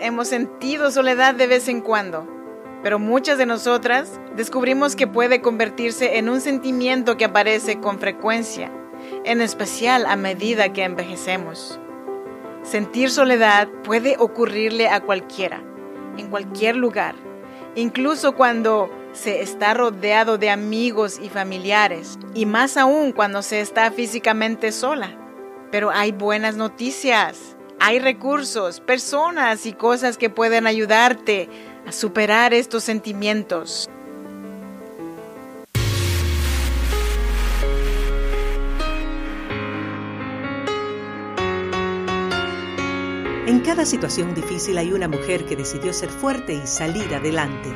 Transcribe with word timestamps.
hemos 0.00 0.28
sentido 0.28 0.90
soledad 0.90 1.34
de 1.34 1.46
vez 1.46 1.66
en 1.68 1.80
cuando, 1.80 2.28
pero 2.82 2.98
muchas 2.98 3.38
de 3.38 3.46
nosotras 3.46 4.20
descubrimos 4.36 4.94
que 4.94 5.06
puede 5.06 5.40
convertirse 5.40 6.18
en 6.18 6.28
un 6.28 6.40
sentimiento 6.40 7.16
que 7.16 7.24
aparece 7.24 7.80
con 7.80 7.98
frecuencia, 7.98 8.70
en 9.24 9.40
especial 9.40 10.04
a 10.06 10.16
medida 10.16 10.72
que 10.72 10.84
envejecemos. 10.84 11.80
Sentir 12.62 13.10
soledad 13.10 13.68
puede 13.84 14.16
ocurrirle 14.18 14.88
a 14.88 15.00
cualquiera, 15.00 15.62
en 16.18 16.28
cualquier 16.28 16.76
lugar, 16.76 17.14
incluso 17.74 18.34
cuando 18.34 18.90
se 19.12 19.40
está 19.40 19.72
rodeado 19.72 20.36
de 20.36 20.50
amigos 20.50 21.18
y 21.20 21.30
familiares, 21.30 22.18
y 22.34 22.44
más 22.44 22.76
aún 22.76 23.12
cuando 23.12 23.40
se 23.42 23.60
está 23.60 23.90
físicamente 23.90 24.72
sola. 24.72 25.16
Pero 25.70 25.90
hay 25.90 26.12
buenas 26.12 26.56
noticias. 26.56 27.56
Hay 27.82 27.98
recursos, 27.98 28.78
personas 28.78 29.64
y 29.64 29.72
cosas 29.72 30.18
que 30.18 30.28
pueden 30.28 30.66
ayudarte 30.66 31.48
a 31.86 31.92
superar 31.92 32.52
estos 32.52 32.84
sentimientos. 32.84 33.88
En 43.46 43.60
cada 43.60 43.86
situación 43.86 44.34
difícil 44.34 44.76
hay 44.76 44.92
una 44.92 45.08
mujer 45.08 45.46
que 45.46 45.56
decidió 45.56 45.94
ser 45.94 46.10
fuerte 46.10 46.52
y 46.52 46.66
salir 46.66 47.14
adelante. 47.14 47.70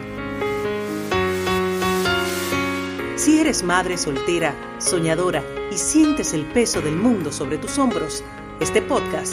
Si 3.17 3.41
eres 3.41 3.63
madre 3.63 3.97
soltera, 3.97 4.55
soñadora 4.79 5.43
y 5.73 5.79
sientes 5.79 6.35
el 6.35 6.45
peso 6.45 6.83
del 6.83 6.95
mundo 6.95 7.33
sobre 7.33 7.57
tus 7.57 7.79
hombros, 7.79 8.23
este 8.61 8.83
podcast 8.83 9.33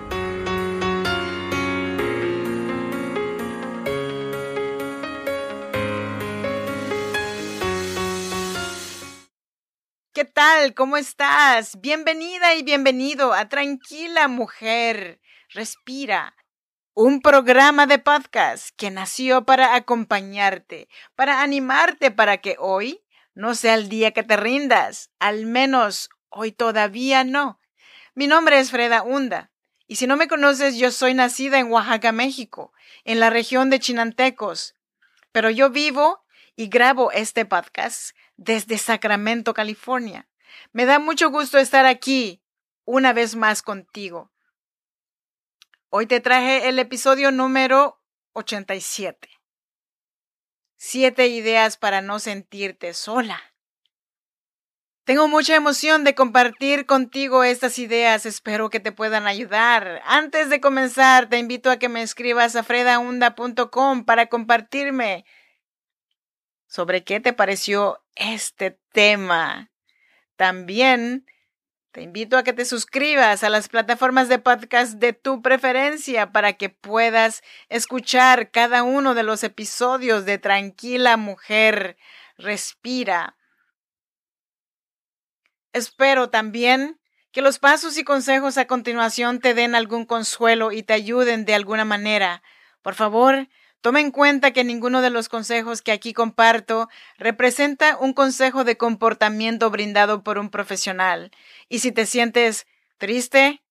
¿Qué 10.13 10.25
tal? 10.25 10.73
¿Cómo 10.73 10.97
estás? 10.97 11.79
Bienvenida 11.79 12.53
y 12.55 12.63
bienvenido 12.63 13.31
a 13.31 13.47
Tranquila 13.47 14.27
Mujer. 14.27 15.21
Respira. 15.51 16.35
Un 16.93 17.21
programa 17.21 17.87
de 17.87 17.97
podcast 17.97 18.71
que 18.75 18.91
nació 18.91 19.45
para 19.45 19.73
acompañarte, 19.73 20.89
para 21.15 21.41
animarte 21.41 22.11
para 22.11 22.39
que 22.39 22.57
hoy 22.59 23.05
no 23.35 23.55
sea 23.55 23.75
el 23.75 23.87
día 23.87 24.11
que 24.11 24.23
te 24.23 24.35
rindas. 24.35 25.11
Al 25.17 25.45
menos 25.45 26.09
hoy 26.27 26.51
todavía 26.51 27.23
no. 27.23 27.61
Mi 28.13 28.27
nombre 28.27 28.59
es 28.59 28.69
Freda 28.69 29.03
Hunda. 29.03 29.53
Y 29.87 29.95
si 29.95 30.07
no 30.07 30.17
me 30.17 30.27
conoces, 30.27 30.75
yo 30.75 30.91
soy 30.91 31.13
nacida 31.13 31.57
en 31.57 31.71
Oaxaca, 31.71 32.11
México, 32.11 32.73
en 33.05 33.21
la 33.21 33.29
región 33.29 33.69
de 33.69 33.79
Chinantecos. 33.79 34.75
Pero 35.31 35.49
yo 35.49 35.69
vivo 35.69 36.20
y 36.55 36.67
grabo 36.67 37.11
este 37.11 37.45
podcast 37.45 38.15
desde 38.37 38.77
Sacramento, 38.77 39.53
California. 39.53 40.27
Me 40.71 40.85
da 40.85 40.99
mucho 40.99 41.29
gusto 41.29 41.57
estar 41.57 41.85
aquí 41.85 42.41
una 42.85 43.13
vez 43.13 43.35
más 43.35 43.61
contigo. 43.61 44.31
Hoy 45.89 46.07
te 46.07 46.19
traje 46.19 46.69
el 46.69 46.79
episodio 46.79 47.31
número 47.31 48.01
87. 48.33 49.29
Siete 50.77 51.27
ideas 51.27 51.77
para 51.77 52.01
no 52.01 52.19
sentirte 52.19 52.93
sola. 52.93 53.41
Tengo 55.03 55.27
mucha 55.27 55.55
emoción 55.55 56.03
de 56.03 56.15
compartir 56.15 56.85
contigo 56.85 57.43
estas 57.43 57.79
ideas, 57.79 58.25
espero 58.25 58.69
que 58.69 58.79
te 58.79 58.91
puedan 58.91 59.25
ayudar. 59.25 60.01
Antes 60.05 60.49
de 60.49 60.61
comenzar, 60.61 61.27
te 61.27 61.39
invito 61.39 61.71
a 61.71 61.77
que 61.77 61.89
me 61.89 62.03
escribas 62.03 62.55
a 62.55 62.63
fredaunda.com 62.63 64.05
para 64.05 64.27
compartirme 64.27 65.25
sobre 66.71 67.03
qué 67.03 67.19
te 67.19 67.33
pareció 67.33 68.01
este 68.15 68.79
tema. 68.93 69.71
También 70.37 71.25
te 71.91 72.01
invito 72.01 72.37
a 72.37 72.43
que 72.43 72.53
te 72.53 72.63
suscribas 72.63 73.43
a 73.43 73.49
las 73.49 73.67
plataformas 73.67 74.29
de 74.29 74.39
podcast 74.39 74.93
de 74.93 75.11
tu 75.11 75.41
preferencia 75.41 76.31
para 76.31 76.53
que 76.53 76.69
puedas 76.69 77.43
escuchar 77.67 78.51
cada 78.51 78.83
uno 78.83 79.15
de 79.15 79.23
los 79.23 79.43
episodios 79.43 80.23
de 80.23 80.37
Tranquila 80.37 81.17
Mujer 81.17 81.97
Respira. 82.37 83.35
Espero 85.73 86.29
también 86.29 87.01
que 87.33 87.41
los 87.41 87.59
pasos 87.59 87.97
y 87.97 88.05
consejos 88.05 88.57
a 88.57 88.65
continuación 88.65 89.41
te 89.41 89.53
den 89.53 89.75
algún 89.75 90.05
consuelo 90.05 90.71
y 90.71 90.83
te 90.83 90.93
ayuden 90.93 91.43
de 91.43 91.53
alguna 91.53 91.83
manera. 91.83 92.41
Por 92.81 92.95
favor, 92.95 93.49
tome 93.81 93.99
en 93.99 94.11
cuenta 94.11 94.51
que 94.51 94.63
ninguno 94.63 95.01
de 95.01 95.09
los 95.09 95.27
consejos 95.27 95.81
que 95.81 95.91
aquí 95.91 96.13
comparto 96.13 96.87
representa 97.17 97.97
un 97.97 98.13
consejo 98.13 98.63
de 98.63 98.77
comportamiento 98.77 99.69
brindado 99.69 100.23
por 100.23 100.37
un 100.37 100.49
profesional. 100.49 101.31
Y 101.67 101.79
si 101.79 101.91
te 101.91 102.05
sientes 102.05 102.67
triste 102.97 103.61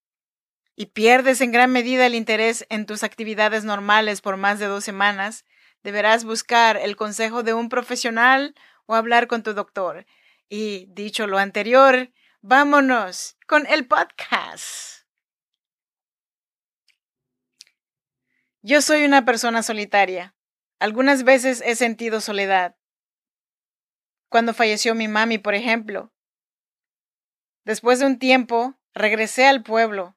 y 0.77 0.87
pierdes 0.87 1.41
en 1.41 1.53
gran 1.53 1.71
medida 1.71 2.07
el 2.07 2.15
interés 2.15 2.67
en 2.69 2.87
tus 2.87 3.05
actividades 3.05 3.65
normales 3.65 4.21
por 4.21 4.37
más 4.37 4.59
de 4.59 4.67
dos 4.67 4.85
semanas, 4.85 5.45
deberás 5.83 6.25
buscar 6.25 6.77
el 6.77 6.97
consejo 6.97 7.43
de 7.43 7.55
un 7.55 7.69
profesional 7.69 8.55
o 8.87 8.95
hablar 8.95 9.29
con 9.29 9.43
tu 9.43 9.55
doctor. 9.55 10.07
Y 10.49 10.87
dicho 10.89 11.27
lo 11.27 11.39
anterior, 11.39 12.11
vámonos 12.43 13.37
con 13.47 13.67
el 13.67 13.87
podcast. 13.87 15.00
Yo 18.63 18.83
soy 18.83 19.05
una 19.07 19.25
persona 19.25 19.63
solitaria. 19.63 20.35
Algunas 20.79 21.25
veces 21.25 21.63
he 21.65 21.77
sentido 21.77 22.21
soledad. 22.21 22.77
Cuando 24.29 24.53
falleció 24.53 24.95
mi 24.95 25.09
mami, 25.09 25.39
por 25.39 25.55
ejemplo. 25.55 26.13
Después 27.65 28.01
de 28.01 28.07
un 28.07 28.19
tiempo, 28.19 28.79
regresé 28.93 29.47
al 29.47 29.63
pueblo. 29.63 30.15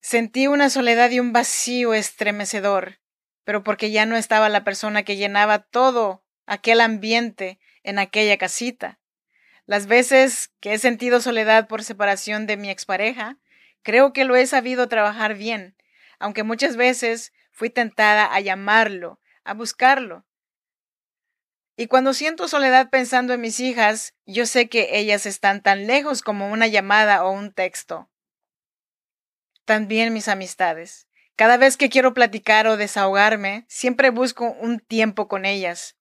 Sentí 0.00 0.46
una 0.46 0.68
soledad 0.68 1.10
y 1.10 1.20
un 1.20 1.32
vacío 1.32 1.94
estremecedor, 1.94 3.00
pero 3.44 3.62
porque 3.62 3.90
ya 3.90 4.04
no 4.04 4.16
estaba 4.16 4.50
la 4.50 4.64
persona 4.64 5.04
que 5.04 5.16
llenaba 5.16 5.60
todo 5.60 6.22
aquel 6.44 6.82
ambiente 6.82 7.58
en 7.82 7.98
aquella 7.98 8.36
casita. 8.36 9.00
Las 9.64 9.86
veces 9.86 10.52
que 10.60 10.74
he 10.74 10.78
sentido 10.78 11.20
soledad 11.20 11.66
por 11.66 11.82
separación 11.82 12.46
de 12.46 12.58
mi 12.58 12.68
expareja, 12.68 13.38
creo 13.82 14.12
que 14.12 14.24
lo 14.24 14.36
he 14.36 14.46
sabido 14.46 14.88
trabajar 14.88 15.34
bien, 15.34 15.76
aunque 16.18 16.42
muchas 16.42 16.76
veces 16.76 17.32
fui 17.50 17.70
tentada 17.70 18.32
a 18.32 18.40
llamarlo, 18.40 19.20
a 19.44 19.54
buscarlo. 19.54 20.24
Y 21.76 21.86
cuando 21.86 22.14
siento 22.14 22.48
soledad 22.48 22.90
pensando 22.90 23.32
en 23.32 23.40
mis 23.40 23.58
hijas, 23.60 24.14
yo 24.26 24.46
sé 24.46 24.68
que 24.68 24.98
ellas 24.98 25.26
están 25.26 25.62
tan 25.62 25.86
lejos 25.86 26.22
como 26.22 26.50
una 26.50 26.66
llamada 26.66 27.24
o 27.24 27.30
un 27.30 27.52
texto. 27.52 28.10
También 29.64 30.12
mis 30.12 30.28
amistades. 30.28 31.08
Cada 31.34 31.56
vez 31.56 31.76
que 31.76 31.88
quiero 31.88 32.12
platicar 32.12 32.66
o 32.66 32.76
desahogarme, 32.76 33.64
siempre 33.68 34.10
busco 34.10 34.50
un 34.60 34.80
tiempo 34.80 35.28
con 35.28 35.44
ellas. 35.44 35.96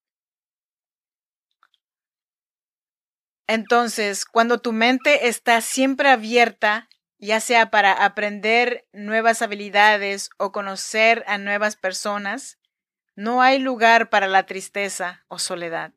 Entonces, 3.48 4.25
cuando 4.25 4.60
tu 4.60 4.72
mente 4.72 5.28
está 5.28 5.62
siempre 5.62 6.10
abierta, 6.10 6.89
ya 7.27 7.39
sea 7.39 7.69
para 7.69 8.03
aprender 8.03 8.88
nuevas 8.94 9.44
habilidades 9.44 10.31
o 10.38 10.51
conocer 10.51 11.23
a 11.27 11.38
nuevas 11.38 11.75
personas, 11.75 12.57
no 13.15 13.44
hay 13.44 13.59
lugar 13.59 14.09
para 14.09 14.27
la 14.27 14.47
tristeza 14.47 15.23
o 15.27 15.38
soledad. 15.38 15.94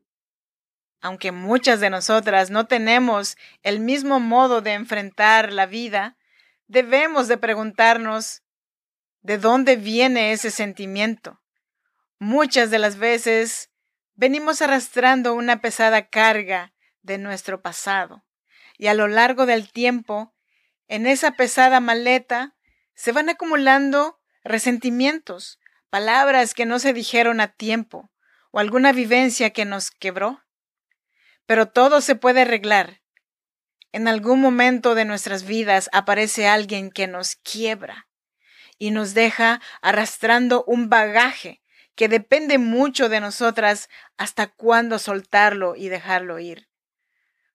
Aunque 1.00 1.32
muchas 1.32 1.80
de 1.80 1.88
nosotras 1.88 2.50
no 2.50 2.66
tenemos 2.66 3.36
el 3.62 3.80
mismo 3.80 4.20
modo 4.20 4.60
de 4.60 4.74
enfrentar 4.74 5.52
la 5.52 5.64
vida, 5.64 6.16
debemos 6.66 7.26
de 7.26 7.38
preguntarnos 7.38 8.42
de 9.22 9.38
dónde 9.38 9.76
viene 9.76 10.32
ese 10.32 10.50
sentimiento. 10.50 11.40
Muchas 12.18 12.70
de 12.70 12.78
las 12.78 12.96
veces 12.96 13.70
venimos 14.14 14.60
arrastrando 14.60 15.32
una 15.32 15.62
pesada 15.62 16.08
carga 16.08 16.74
de 17.00 17.16
nuestro 17.16 17.62
pasado. 17.62 18.24
Y 18.76 18.88
a 18.88 18.94
lo 18.94 19.08
largo 19.08 19.46
del 19.46 19.70
tiempo, 19.70 20.33
en 20.88 21.06
esa 21.06 21.32
pesada 21.32 21.80
maleta, 21.80 22.54
se 22.94 23.12
van 23.12 23.28
acumulando 23.28 24.20
resentimientos, 24.44 25.58
palabras 25.90 26.54
que 26.54 26.66
no 26.66 26.78
se 26.78 26.92
dijeron 26.92 27.40
a 27.40 27.48
tiempo, 27.48 28.10
o 28.50 28.58
alguna 28.60 28.92
vivencia 28.92 29.50
que 29.50 29.64
nos 29.64 29.90
quebró. 29.90 30.44
Pero 31.46 31.66
todo 31.66 32.00
se 32.00 32.14
puede 32.14 32.42
arreglar. 32.42 33.00
En 33.92 34.08
algún 34.08 34.40
momento 34.40 34.94
de 34.94 35.04
nuestras 35.04 35.44
vidas 35.44 35.88
aparece 35.92 36.48
alguien 36.48 36.90
que 36.90 37.06
nos 37.06 37.36
quiebra 37.36 38.08
y 38.78 38.90
nos 38.90 39.14
deja 39.14 39.60
arrastrando 39.82 40.64
un 40.66 40.88
bagaje 40.88 41.62
que 41.94 42.08
depende 42.08 42.58
mucho 42.58 43.08
de 43.08 43.20
nosotras 43.20 43.88
hasta 44.16 44.48
cuándo 44.48 44.98
soltarlo 44.98 45.76
y 45.76 45.88
dejarlo 45.88 46.38
ir. 46.38 46.68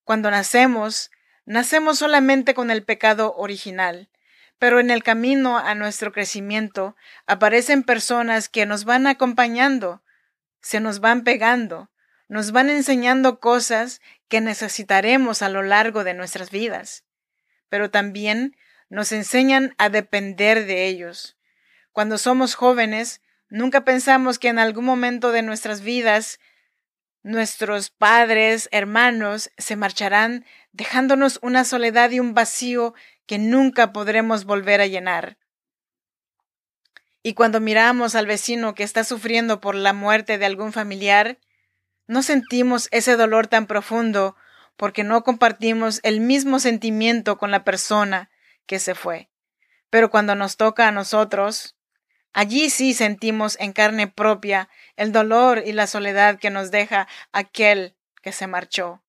Cuando 0.03 0.31
nacemos, 0.31 1.11
nacemos 1.49 1.97
solamente 1.97 2.53
con 2.53 2.69
el 2.69 2.83
pecado 2.83 3.33
original, 3.35 4.07
pero 4.59 4.79
en 4.79 4.91
el 4.91 5.01
camino 5.01 5.57
a 5.57 5.73
nuestro 5.73 6.11
crecimiento 6.11 6.95
aparecen 7.25 7.81
personas 7.81 8.49
que 8.49 8.67
nos 8.67 8.85
van 8.85 9.07
acompañando, 9.07 10.03
se 10.61 10.79
nos 10.79 10.99
van 10.99 11.23
pegando, 11.23 11.89
nos 12.27 12.51
van 12.51 12.69
enseñando 12.69 13.39
cosas 13.39 13.99
que 14.27 14.41
necesitaremos 14.41 15.41
a 15.41 15.49
lo 15.49 15.63
largo 15.63 16.03
de 16.03 16.13
nuestras 16.13 16.51
vidas, 16.51 17.03
pero 17.67 17.89
también 17.89 18.55
nos 18.87 19.11
enseñan 19.11 19.73
a 19.79 19.89
depender 19.89 20.67
de 20.67 20.85
ellos. 20.85 21.35
Cuando 21.93 22.19
somos 22.19 22.53
jóvenes, 22.53 23.21
nunca 23.49 23.83
pensamos 23.83 24.37
que 24.37 24.49
en 24.49 24.59
algún 24.59 24.85
momento 24.85 25.31
de 25.31 25.41
nuestras 25.41 25.81
vidas 25.81 26.39
nuestros 27.29 27.91
padres, 27.91 28.67
hermanos, 28.71 29.51
se 29.57 29.75
marcharán 29.75 30.45
dejándonos 30.71 31.39
una 31.43 31.63
soledad 31.63 32.09
y 32.09 32.19
un 32.19 32.33
vacío 32.33 32.95
que 33.27 33.37
nunca 33.37 33.93
podremos 33.93 34.45
volver 34.45 34.81
a 34.81 34.87
llenar. 34.87 35.37
Y 37.21 37.35
cuando 37.35 37.59
miramos 37.59 38.15
al 38.15 38.25
vecino 38.25 38.73
que 38.73 38.83
está 38.83 39.03
sufriendo 39.03 39.61
por 39.61 39.75
la 39.75 39.93
muerte 39.93 40.39
de 40.39 40.45
algún 40.47 40.73
familiar, 40.73 41.37
no 42.07 42.23
sentimos 42.23 42.87
ese 42.91 43.15
dolor 43.15 43.45
tan 43.45 43.67
profundo 43.67 44.35
porque 44.75 45.03
no 45.03 45.23
compartimos 45.23 45.99
el 46.01 46.21
mismo 46.21 46.57
sentimiento 46.59 47.37
con 47.37 47.51
la 47.51 47.63
persona 47.63 48.31
que 48.65 48.79
se 48.79 48.95
fue. 48.95 49.29
Pero 49.91 50.09
cuando 50.09 50.33
nos 50.33 50.57
toca 50.57 50.87
a 50.87 50.91
nosotros, 50.91 51.75
allí 52.33 52.69
sí 52.69 52.93
sentimos 52.93 53.57
en 53.59 53.73
carne 53.73 54.07
propia 54.07 54.69
el 54.95 55.11
dolor 55.11 55.63
y 55.65 55.73
la 55.73 55.87
soledad 55.87 56.39
que 56.39 56.49
nos 56.49 56.71
deja 56.71 57.07
aquel 57.31 57.95
que 58.21 58.31
se 58.31 58.47
marchó. 58.47 59.01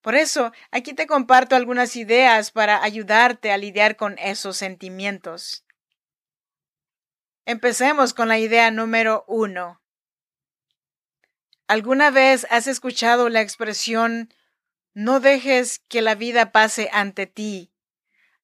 Por 0.00 0.14
eso, 0.14 0.52
aquí 0.70 0.94
te 0.94 1.06
comparto 1.06 1.56
algunas 1.56 1.94
ideas 1.96 2.50
para 2.50 2.82
ayudarte 2.82 3.52
a 3.52 3.58
lidiar 3.58 3.96
con 3.96 4.18
esos 4.18 4.56
sentimientos. 4.56 5.64
Empecemos 7.44 8.14
con 8.14 8.28
la 8.28 8.38
idea 8.38 8.70
número 8.70 9.24
uno. 9.26 9.80
¿Alguna 11.66 12.10
vez 12.10 12.46
has 12.50 12.66
escuchado 12.66 13.28
la 13.28 13.42
expresión 13.42 14.32
no 14.92 15.20
dejes 15.20 15.78
que 15.88 16.02
la 16.02 16.14
vida 16.14 16.50
pase 16.50 16.88
ante 16.92 17.26
ti? 17.26 17.72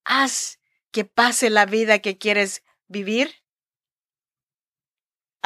Haz 0.04 0.60
que 0.92 1.04
pase 1.04 1.50
la 1.50 1.66
vida 1.66 1.98
que 1.98 2.18
quieres 2.18 2.62
vivir. 2.86 3.34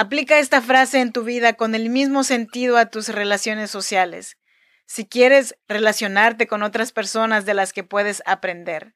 Aplica 0.00 0.38
esta 0.38 0.62
frase 0.62 1.00
en 1.00 1.12
tu 1.12 1.24
vida 1.24 1.52
con 1.52 1.74
el 1.74 1.90
mismo 1.90 2.24
sentido 2.24 2.78
a 2.78 2.86
tus 2.86 3.10
relaciones 3.10 3.70
sociales 3.70 4.38
si 4.86 5.06
quieres 5.06 5.58
relacionarte 5.68 6.46
con 6.46 6.62
otras 6.62 6.90
personas 6.90 7.44
de 7.44 7.52
las 7.52 7.74
que 7.74 7.84
puedes 7.84 8.22
aprender. 8.24 8.94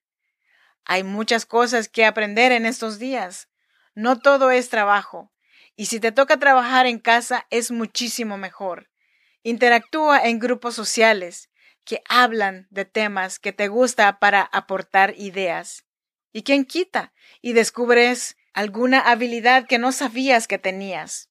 Hay 0.87 1.05
muchas 1.05 1.45
cosas 1.45 1.91
que 1.91 2.06
aprender 2.06 2.53
en 2.53 2.65
estos 2.65 2.99
días. 2.99 3.51
No 3.95 4.19
todo 4.19 4.51
es 4.51 4.71
trabajo. 4.71 5.31
Y 5.77 5.87
si 5.87 6.01
te 6.01 6.11
toca 6.11 6.39
trabajar 6.39 6.87
en 6.87 6.99
casa 6.99 7.47
es 7.50 7.71
muchísimo 7.71 8.39
mejor. 8.39 8.89
Interactúa 9.43 10.25
en 10.25 10.39
grupos 10.39 10.75
sociales 10.75 11.50
que 11.85 12.03
hablan 12.09 12.67
de 12.71 12.87
temas 12.87 13.39
que 13.39 13.53
te 13.53 13.69
gusta 13.69 14.19
para 14.21 14.41
aportar 14.41 15.12
ideas. 15.19 15.85
¿Y 16.33 16.45
quién 16.45 16.65
quita? 16.65 17.12
Y 17.43 17.53
descubres 17.53 18.39
alguna 18.55 19.01
habilidad 19.01 19.67
que 19.67 19.79
no 19.79 19.93
sabías 19.93 20.47
que 20.47 20.59
tenías. 20.59 21.29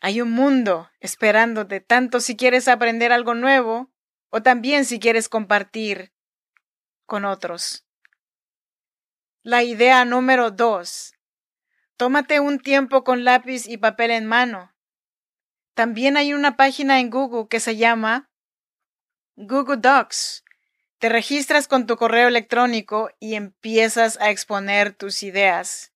Hay 0.00 0.20
un 0.20 0.30
mundo 0.30 0.90
esperándote, 1.00 1.80
tanto 1.80 2.20
si 2.20 2.36
quieres 2.36 2.68
aprender 2.68 3.12
algo 3.12 3.34
nuevo 3.34 3.92
o 4.30 4.42
también 4.42 4.84
si 4.84 4.98
quieres 4.98 5.28
compartir 5.28 6.12
con 7.04 7.24
otros. 7.24 7.86
La 9.42 9.62
idea 9.62 10.04
número 10.04 10.50
dos. 10.50 11.14
Tómate 11.96 12.40
un 12.40 12.60
tiempo 12.60 13.04
con 13.04 13.24
lápiz 13.24 13.66
y 13.66 13.76
papel 13.76 14.10
en 14.12 14.26
mano. 14.26 14.74
También 15.74 16.16
hay 16.16 16.32
una 16.32 16.56
página 16.56 17.00
en 17.00 17.10
Google 17.10 17.46
que 17.48 17.60
se 17.60 17.76
llama 17.76 18.30
Google 19.36 19.78
Docs. 19.78 20.44
Te 20.98 21.08
registras 21.08 21.68
con 21.68 21.86
tu 21.86 21.96
correo 21.96 22.26
electrónico 22.26 23.10
y 23.20 23.34
empiezas 23.34 24.20
a 24.20 24.30
exponer 24.30 24.92
tus 24.92 25.22
ideas. 25.22 25.92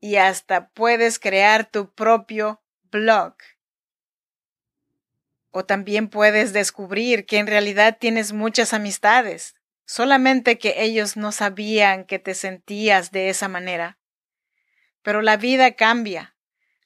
Y 0.00 0.16
hasta 0.16 0.68
puedes 0.68 1.18
crear 1.18 1.70
tu 1.70 1.92
propio 1.92 2.62
blog. 2.90 3.34
O 5.50 5.66
también 5.66 6.08
puedes 6.08 6.54
descubrir 6.54 7.26
que 7.26 7.38
en 7.38 7.46
realidad 7.46 7.98
tienes 8.00 8.32
muchas 8.32 8.72
amistades, 8.72 9.56
solamente 9.84 10.58
que 10.58 10.82
ellos 10.82 11.18
no 11.18 11.30
sabían 11.30 12.04
que 12.04 12.18
te 12.18 12.34
sentías 12.34 13.12
de 13.12 13.28
esa 13.28 13.48
manera. 13.48 13.98
Pero 15.02 15.20
la 15.20 15.36
vida 15.36 15.72
cambia, 15.72 16.34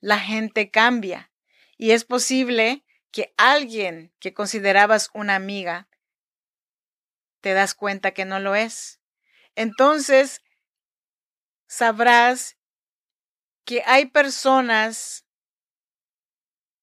la 0.01 0.19
gente 0.19 0.71
cambia, 0.71 1.31
y 1.77 1.93
es 1.93 2.05
posible 2.05 2.85
que 3.13 3.33
alguien 3.37 4.13
que 4.19 4.35
considerabas 4.35 5.11
una 5.15 5.37
amiga 5.37 5.88
te 7.49 7.55
das 7.55 7.75
cuenta 7.75 8.11
que 8.11 8.27
no 8.27 8.41
lo 8.41 8.55
es. 8.55 9.01
Entonces, 9.55 10.43
sabrás 11.67 12.59
que 13.65 13.83
hay 13.87 14.05
personas 14.05 15.25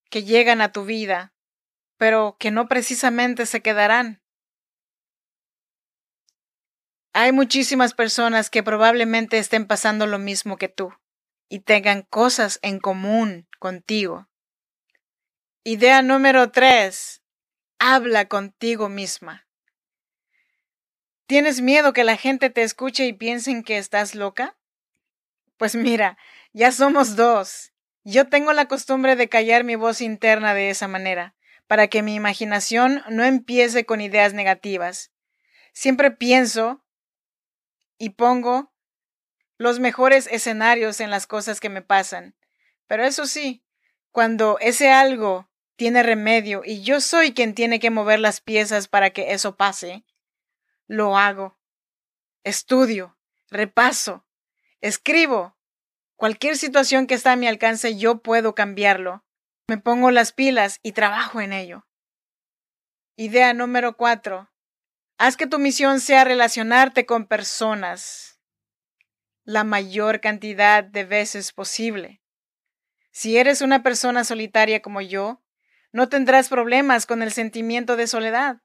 que 0.10 0.24
llegan 0.24 0.62
a 0.62 0.72
tu 0.72 0.84
vida, 0.84 1.36
pero 1.98 2.36
que 2.40 2.50
no 2.50 2.68
precisamente 2.68 3.46
se 3.46 3.62
quedarán. 3.62 4.24
Hay 7.14 7.32
muchísimas 7.32 7.94
personas 7.94 8.50
que 8.50 8.64
probablemente 8.64 9.38
estén 9.38 9.68
pasando 9.68 10.08
lo 10.08 10.18
mismo 10.18 10.58
que 10.58 10.68
tú 10.70 10.92
y 11.48 11.60
tengan 11.60 12.02
cosas 12.02 12.58
en 12.64 12.80
común 12.80 13.48
contigo. 13.60 14.28
Idea 15.64 16.02
número 16.02 16.50
tres. 16.50 17.22
Habla 17.78 18.28
contigo 18.28 18.90
misma. 18.90 19.45
¿Tienes 21.26 21.62
miedo 21.62 21.94
que 21.94 22.04
la 22.04 22.18
gente 22.18 22.50
te 22.50 22.64
escuche 22.64 23.06
y 23.06 23.14
piensen 23.14 23.64
que 23.64 23.78
estás 23.78 24.16
loca? 24.16 24.58
Pues 25.58 25.76
mira, 25.76 26.18
ya 26.54 26.72
somos 26.72 27.16
dos 27.16 27.72
yo 28.08 28.28
tengo 28.28 28.54
la 28.54 28.68
costumbre 28.68 29.16
de 29.16 29.28
callar 29.28 29.64
mi 29.64 29.76
voz 29.76 30.00
interna 30.00 30.54
de 30.54 30.70
esa 30.70 30.88
manera, 30.88 31.34
para 31.66 31.88
que 31.88 32.04
mi 32.04 32.14
imaginación 32.14 33.02
no 33.10 33.24
empiece 33.24 33.84
con 33.84 34.00
ideas 34.00 34.36
negativas. 34.36 35.12
Siempre 35.74 36.12
pienso 36.12 36.86
y 37.98 38.12
pongo 38.12 38.72
los 39.58 39.80
mejores 39.80 40.28
escenarios 40.28 41.00
en 41.00 41.10
las 41.10 41.26
cosas 41.26 41.60
que 41.60 41.70
me 41.70 41.82
pasan. 41.82 42.36
Pero 42.86 43.04
eso 43.04 43.26
sí, 43.26 43.64
cuando 44.12 44.60
ese 44.60 44.92
algo 44.92 45.50
tiene 45.76 46.04
remedio 46.04 46.62
y 46.64 46.84
yo 46.84 47.02
soy 47.02 47.34
quien 47.34 47.56
tiene 47.56 47.80
que 47.80 47.90
mover 47.90 48.20
las 48.20 48.40
piezas 48.40 48.88
para 48.88 49.10
que 49.10 49.34
eso 49.34 49.56
pase, 49.56 50.04
lo 50.88 51.18
hago. 51.18 51.58
Estudio, 52.44 53.18
repaso, 53.50 54.26
escribo, 54.82 55.56
Cualquier 56.16 56.56
situación 56.56 57.08
que 57.08 57.14
está 57.14 57.34
a 57.34 57.36
mi 57.36 57.48
alcance, 57.48 57.98
yo 57.98 58.22
puedo 58.22 58.56
cambiarlo. 58.56 59.26
Me 59.68 59.78
pongo 59.78 60.12
las 60.12 60.32
pilas 60.32 60.80
y 60.82 60.94
trabajo 60.94 61.42
en 61.42 61.52
ello. 61.52 61.86
Idea 63.18 63.54
número 63.54 63.98
cuatro. 63.98 64.50
Haz 65.18 65.36
que 65.36 65.48
tu 65.48 65.60
misión 65.60 66.00
sea 66.00 66.24
relacionarte 66.24 67.06
con 67.06 67.28
personas 67.28 68.40
la 69.44 69.64
mayor 69.64 70.22
cantidad 70.22 70.84
de 70.84 71.04
veces 71.04 71.54
posible. 71.54 72.22
Si 73.12 73.38
eres 73.38 73.62
una 73.62 73.84
persona 73.84 74.24
solitaria 74.24 74.82
como 74.82 75.02
yo, 75.02 75.44
no 75.92 76.10
tendrás 76.10 76.50
problemas 76.50 77.06
con 77.06 77.22
el 77.22 77.32
sentimiento 77.32 77.96
de 77.96 78.08
soledad. 78.08 78.62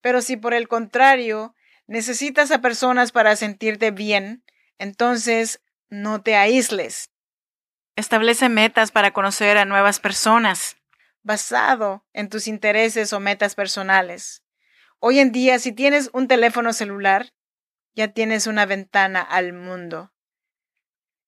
Pero 0.00 0.22
si 0.22 0.36
por 0.36 0.54
el 0.54 0.68
contrario 0.68 1.54
necesitas 1.86 2.50
a 2.50 2.60
personas 2.60 3.12
para 3.12 3.36
sentirte 3.36 3.90
bien, 3.90 4.44
entonces 4.78 5.60
no 5.88 6.22
te 6.22 6.36
aísles. 6.36 7.10
Establece 7.96 8.48
metas 8.48 8.92
para 8.92 9.12
conocer 9.12 9.58
a 9.58 9.64
nuevas 9.64 9.98
personas, 9.98 10.76
basado 11.22 12.04
en 12.12 12.28
tus 12.28 12.46
intereses 12.46 13.12
o 13.12 13.20
metas 13.20 13.54
personales. 13.54 14.44
Hoy 15.00 15.18
en 15.18 15.32
día, 15.32 15.58
si 15.58 15.72
tienes 15.72 16.10
un 16.12 16.28
teléfono 16.28 16.72
celular, 16.72 17.32
ya 17.94 18.08
tienes 18.08 18.46
una 18.46 18.66
ventana 18.66 19.20
al 19.20 19.52
mundo. 19.52 20.12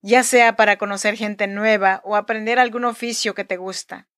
Ya 0.03 0.23
sea 0.23 0.57
para 0.57 0.79
conocer 0.79 1.17
gente 1.17 1.47
nueva 1.47 2.01
o 2.05 2.17
aprender 2.17 2.59
algún 2.59 2.85
oficio 2.85 3.35
que 3.35 3.45
te 3.45 3.57
gusta. 3.57 4.09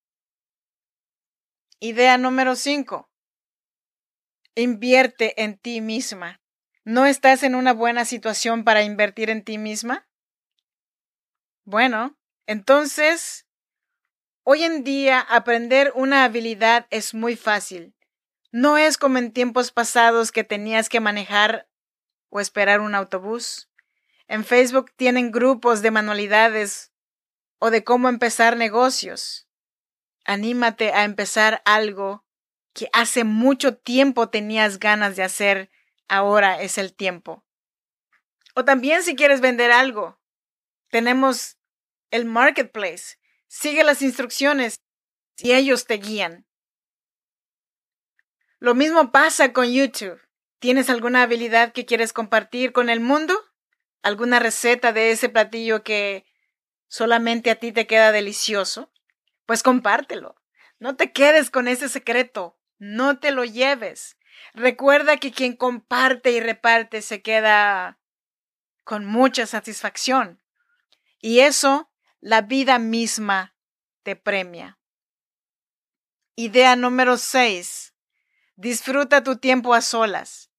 Idea 1.81 2.19
número 2.19 2.55
5. 2.55 3.12
Invierte 4.55 5.43
en 5.43 5.57
ti 5.57 5.81
misma. 5.81 6.43
¿No 6.85 7.07
estás 7.07 7.43
en 7.43 7.55
una 7.55 7.73
buena 7.73 8.05
situación 8.05 8.65
para 8.65 8.83
invertir 8.83 9.31
en 9.31 9.43
ti 9.43 9.57
misma? 9.57 10.07
Bueno, 11.65 12.19
entonces, 12.47 13.47
hoy 14.43 14.65
en 14.65 14.85
día 14.85 15.21
aprender 15.21 15.91
una 15.95 16.25
habilidad 16.25 16.87
es 16.91 17.15
muy 17.15 17.35
fácil. 17.35 17.95
No 18.51 18.77
es 18.77 18.99
como 18.99 19.17
en 19.17 19.33
tiempos 19.33 19.73
pasados 19.73 20.33
que 20.33 20.45
tenías 20.45 20.91
que 20.91 21.01
manejar 21.01 21.67
o 22.29 22.39
esperar 22.39 22.83
un 22.83 22.95
autobús. 22.95 23.71
En 24.29 24.45
Facebook 24.45 24.93
tienen 24.97 25.31
grupos 25.31 25.81
de 25.81 25.93
manualidades 25.93 26.93
o 27.59 27.71
de 27.71 27.85
cómo 27.85 28.11
empezar 28.11 28.59
negocios. 28.59 29.49
Anímate 30.27 30.93
a 30.93 31.05
empezar 31.05 31.63
algo 31.65 32.27
que 32.73 32.89
hace 32.93 33.25
mucho 33.25 33.77
tiempo 33.77 34.29
tenías 34.29 34.79
ganas 34.79 35.17
de 35.17 35.23
hacer 35.23 35.71
ahora 36.09 36.61
es 36.61 36.79
el 36.79 36.95
tiempo. 36.95 37.45
O 38.55 38.65
también 38.65 39.03
si 39.03 39.17
quieres 39.17 39.41
vender 39.41 39.71
algo, 39.73 40.21
tenemos 40.91 41.59
el 42.11 42.27
marketplace. 42.27 43.19
Sigue 43.49 43.85
las 43.85 44.03
instrucciones 44.03 44.77
y 45.39 45.53
ellos 45.53 45.87
te 45.87 45.95
guían. 45.95 46.47
Lo 48.59 48.75
mismo 48.75 49.11
pasa 49.11 49.53
con 49.53 49.73
YouTube. 49.73 50.21
¿Tienes 50.59 50.89
alguna 50.89 51.23
habilidad 51.23 51.73
que 51.73 51.85
quieres 51.87 52.13
compartir 52.13 52.73
con 52.73 52.89
el 52.89 53.01
mundo? 53.01 53.35
¿Alguna 54.03 54.39
receta 54.39 54.93
de 54.93 55.11
ese 55.11 55.29
platillo 55.29 55.83
que 55.83 56.25
solamente 56.87 57.51
a 57.51 57.57
ti 57.57 57.73
te 57.73 57.87
queda 57.87 58.13
delicioso? 58.13 58.93
Pues 59.47 59.63
compártelo. 59.63 60.37
No 60.79 60.95
te 60.97 61.13
quedes 61.13 61.51
con 61.51 61.67
ese 61.67 61.89
secreto. 61.89 62.57
No 62.85 63.21
te 63.21 63.31
lo 63.31 63.45
lleves. 63.45 64.17
Recuerda 64.55 65.17
que 65.19 65.31
quien 65.31 65.55
comparte 65.55 66.33
y 66.33 66.41
reparte 66.41 67.01
se 67.01 67.23
queda 67.23 68.01
con 68.83 69.05
mucha 69.05 69.47
satisfacción. 69.47 70.43
Y 71.21 71.39
eso 71.39 71.93
la 72.19 72.41
vida 72.41 72.81
misma 72.81 73.55
te 74.03 74.17
premia. 74.17 74.81
Idea 76.35 76.75
número 76.75 77.19
6. 77.19 77.95
Disfruta 78.57 79.23
tu 79.23 79.37
tiempo 79.37 79.75
a 79.75 79.81
solas. 79.81 80.51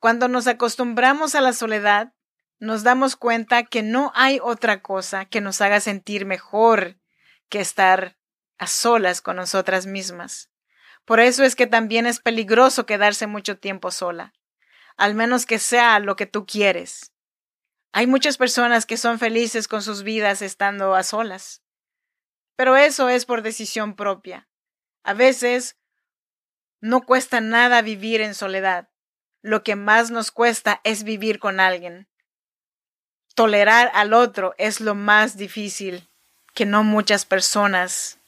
Cuando 0.00 0.26
nos 0.26 0.48
acostumbramos 0.48 1.36
a 1.36 1.40
la 1.40 1.52
soledad, 1.52 2.14
nos 2.58 2.82
damos 2.82 3.14
cuenta 3.14 3.62
que 3.62 3.84
no 3.84 4.10
hay 4.16 4.40
otra 4.42 4.82
cosa 4.82 5.24
que 5.24 5.40
nos 5.40 5.60
haga 5.60 5.78
sentir 5.78 6.26
mejor 6.26 6.98
que 7.48 7.60
estar 7.60 8.18
a 8.58 8.66
solas 8.66 9.20
con 9.20 9.36
nosotras 9.36 9.86
mismas. 9.86 10.50
Por 11.04 11.20
eso 11.20 11.44
es 11.44 11.54
que 11.54 11.66
también 11.66 12.06
es 12.06 12.20
peligroso 12.20 12.86
quedarse 12.86 13.26
mucho 13.26 13.58
tiempo 13.58 13.90
sola, 13.90 14.32
al 14.96 15.14
menos 15.14 15.46
que 15.46 15.58
sea 15.58 15.98
lo 15.98 16.16
que 16.16 16.26
tú 16.26 16.46
quieres. 16.46 17.12
Hay 17.92 18.06
muchas 18.06 18.38
personas 18.38 18.86
que 18.86 18.96
son 18.96 19.18
felices 19.18 19.68
con 19.68 19.82
sus 19.82 20.02
vidas 20.02 20.42
estando 20.42 20.94
a 20.94 21.02
solas, 21.02 21.62
pero 22.56 22.76
eso 22.76 23.08
es 23.08 23.26
por 23.26 23.42
decisión 23.42 23.94
propia. 23.94 24.48
A 25.02 25.14
veces 25.14 25.76
no 26.80 27.02
cuesta 27.02 27.40
nada 27.40 27.82
vivir 27.82 28.20
en 28.20 28.34
soledad. 28.34 28.88
Lo 29.42 29.62
que 29.62 29.76
más 29.76 30.10
nos 30.10 30.30
cuesta 30.30 30.80
es 30.84 31.04
vivir 31.04 31.38
con 31.38 31.60
alguien. 31.60 32.08
Tolerar 33.34 33.90
al 33.94 34.14
otro 34.14 34.54
es 34.58 34.80
lo 34.80 34.94
más 34.94 35.36
difícil 35.36 36.08
que 36.54 36.66
no 36.66 36.84
muchas 36.84 37.26
personas 37.26 38.18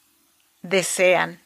desean. 0.61 1.41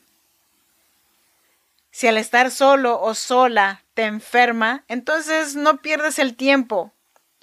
Si 1.91 2.07
al 2.07 2.17
estar 2.17 2.51
solo 2.51 3.01
o 3.01 3.13
sola 3.13 3.83
te 3.93 4.03
enferma, 4.03 4.85
entonces 4.87 5.55
no 5.55 5.81
pierdes 5.81 6.19
el 6.19 6.35
tiempo. 6.35 6.93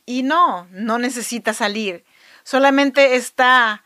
Y 0.06 0.22
no, 0.22 0.66
no 0.70 0.98
necesitas 0.98 1.58
salir. 1.58 2.04
Solamente 2.42 3.16
está 3.16 3.84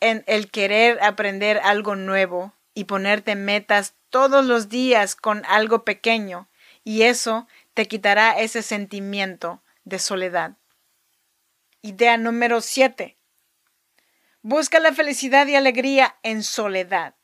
en 0.00 0.24
el 0.26 0.50
querer 0.50 1.02
aprender 1.02 1.60
algo 1.62 1.96
nuevo 1.96 2.54
y 2.72 2.84
ponerte 2.84 3.36
metas 3.36 3.94
todos 4.08 4.44
los 4.44 4.70
días 4.70 5.14
con 5.16 5.44
algo 5.44 5.84
pequeño. 5.84 6.48
Y 6.82 7.02
eso 7.02 7.46
te 7.74 7.86
quitará 7.86 8.38
ese 8.40 8.62
sentimiento 8.62 9.62
de 9.84 9.98
soledad. 9.98 10.56
Idea 11.82 12.16
número 12.16 12.62
7. 12.62 13.18
Busca 14.40 14.80
la 14.80 14.94
felicidad 14.94 15.46
y 15.46 15.56
alegría 15.56 16.16
en 16.22 16.42
soledad. 16.42 17.14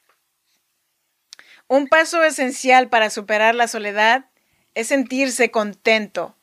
Un 1.72 1.86
paso 1.86 2.24
esencial 2.24 2.88
para 2.88 3.10
superar 3.10 3.54
la 3.54 3.68
soledad 3.68 4.24
es 4.74 4.88
sentirse 4.88 5.52
contento, 5.52 6.36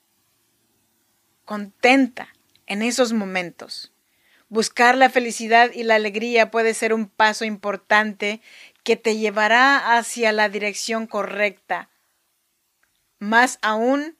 contenta 1.43 2.29
en 2.65 2.81
esos 2.81 3.11
momentos. 3.11 3.91
Buscar 4.47 4.95
la 4.95 5.09
felicidad 5.09 5.71
y 5.73 5.83
la 5.83 5.95
alegría 5.95 6.49
puede 6.49 6.73
ser 6.73 6.93
un 6.93 7.09
paso 7.09 7.43
importante 7.43 8.39
que 8.85 8.95
te 8.95 9.17
llevará 9.17 9.97
hacia 9.97 10.31
la 10.31 10.47
dirección 10.47 11.07
correcta. 11.07 11.89
Más 13.19 13.59
aún, 13.61 14.17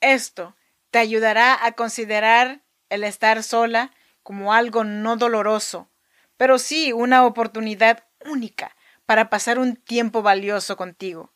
esto 0.00 0.54
te 0.92 1.00
ayudará 1.00 1.66
a 1.66 1.72
considerar 1.72 2.62
el 2.90 3.02
estar 3.02 3.42
sola 3.42 3.90
como 4.22 4.54
algo 4.54 4.84
no 4.84 5.16
doloroso, 5.16 5.90
pero 6.36 6.60
sí 6.60 6.92
una 6.92 7.26
oportunidad 7.26 8.04
única 8.24 8.76
para 9.08 9.30
pasar 9.30 9.58
un 9.58 9.74
tiempo 9.74 10.20
valioso 10.20 10.76
contigo. 10.76 11.32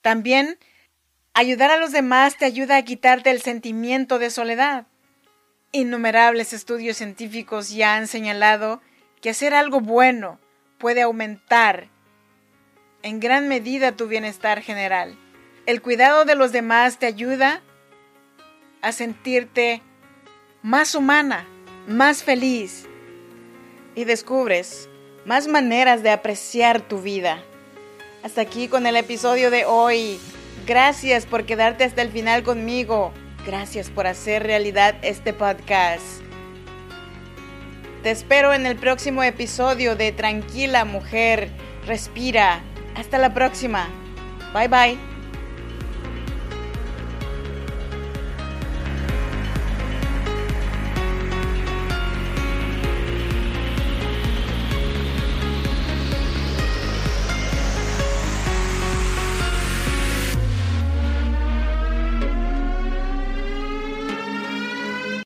También, 0.00 0.60
ayudar 1.32 1.72
a 1.72 1.76
los 1.76 1.90
demás 1.90 2.36
te 2.36 2.44
ayuda 2.44 2.76
a 2.76 2.84
quitarte 2.84 3.32
el 3.32 3.42
sentimiento 3.42 4.20
de 4.20 4.30
soledad. 4.30 4.86
Innumerables 5.72 6.52
estudios 6.52 6.98
científicos 6.98 7.70
ya 7.70 7.96
han 7.96 8.06
señalado 8.06 8.80
que 9.20 9.30
hacer 9.30 9.54
algo 9.54 9.80
bueno 9.80 10.38
puede 10.78 11.02
aumentar 11.02 11.88
en 13.02 13.18
gran 13.18 13.48
medida 13.48 13.96
tu 13.96 14.06
bienestar 14.06 14.62
general. 14.62 15.18
El 15.66 15.82
cuidado 15.82 16.24
de 16.24 16.36
los 16.36 16.52
demás 16.52 17.00
te 17.00 17.06
ayuda 17.06 17.60
a 18.82 18.92
sentirte 18.92 19.82
más 20.62 20.94
humana, 20.94 21.44
más 21.88 22.22
feliz 22.22 22.86
y 23.96 24.04
descubres 24.04 24.88
más 25.24 25.48
maneras 25.48 26.02
de 26.02 26.10
apreciar 26.10 26.80
tu 26.80 27.00
vida. 27.00 27.42
Hasta 28.22 28.40
aquí 28.40 28.68
con 28.68 28.86
el 28.86 28.96
episodio 28.96 29.50
de 29.50 29.64
hoy. 29.64 30.18
Gracias 30.66 31.26
por 31.26 31.44
quedarte 31.44 31.84
hasta 31.84 32.02
el 32.02 32.10
final 32.10 32.42
conmigo. 32.42 33.12
Gracias 33.46 33.90
por 33.90 34.06
hacer 34.06 34.42
realidad 34.42 34.96
este 35.02 35.32
podcast. 35.32 36.22
Te 38.02 38.10
espero 38.10 38.52
en 38.52 38.66
el 38.66 38.76
próximo 38.76 39.22
episodio 39.22 39.96
de 39.96 40.12
Tranquila 40.12 40.84
Mujer. 40.84 41.50
Respira. 41.86 42.60
Hasta 42.96 43.18
la 43.18 43.34
próxima. 43.34 43.88
Bye 44.54 44.68
bye. 44.68 45.13